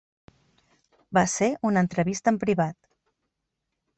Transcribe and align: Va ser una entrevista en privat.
Va 1.17 1.23
ser 1.33 1.49
una 1.71 1.83
entrevista 1.85 2.33
en 2.35 2.41
privat. 2.47 2.79